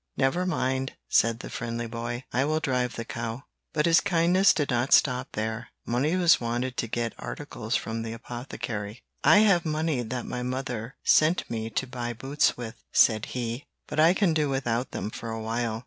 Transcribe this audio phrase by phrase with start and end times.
[0.17, 4.71] 'Never mind,' said the friendly boy, 'I will drive the cow.' "But his kindness did
[4.71, 5.67] not stop there.
[5.85, 9.03] Money was wanted to get articles from the apothecary.
[9.23, 13.99] 'I have money that my mother sent me to buy boots with,' said he, 'but
[13.99, 15.79] I can do without them for a while.'